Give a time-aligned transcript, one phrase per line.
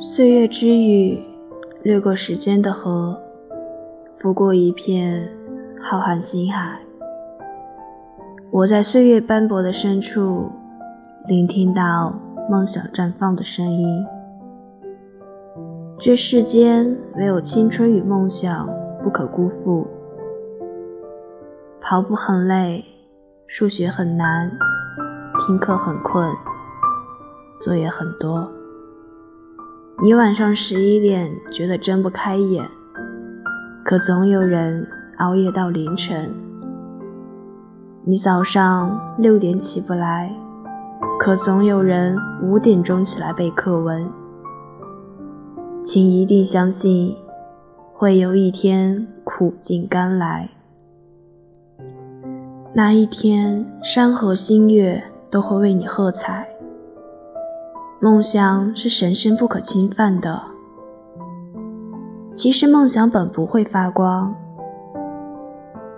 [0.00, 1.20] 岁月之雨，
[1.82, 3.20] 掠过时间的河，
[4.14, 5.28] 拂过一片
[5.82, 6.78] 浩瀚星海。
[8.52, 10.52] 我在岁月斑驳的深处，
[11.26, 12.16] 聆听到
[12.48, 14.06] 梦想绽放的声音。
[15.98, 18.68] 这世间唯有青春与梦想
[19.02, 19.84] 不可辜负。
[21.80, 22.84] 跑步很累，
[23.48, 24.48] 数学很难，
[25.44, 26.32] 听课很困，
[27.60, 28.48] 作业很多。
[30.00, 32.64] 你晚上十一点觉得睁不开眼，
[33.84, 36.32] 可总有人熬夜到凌晨。
[38.04, 40.32] 你早上六点起不来，
[41.18, 44.08] 可总有人五点钟起来背课文。
[45.82, 47.16] 请一定相信，
[47.92, 50.48] 会有一天苦尽甘来。
[52.72, 56.48] 那一天，山河星月都会为你喝彩。
[58.00, 60.40] 梦想是神圣不可侵犯的，
[62.36, 64.36] 其实梦想本不会发光，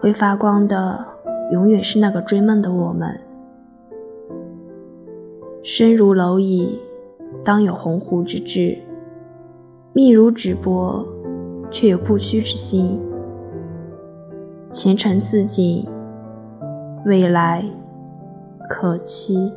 [0.00, 1.04] 会发光的
[1.52, 3.20] 永远是那个追梦的我们。
[5.62, 6.80] 身如蝼蚁，
[7.44, 8.78] 当有鸿鹄之志。
[9.92, 11.04] 密如纸帛，
[11.70, 12.98] 却有不屈之心。
[14.72, 15.86] 前程似锦，
[17.04, 17.62] 未来
[18.70, 19.52] 可期。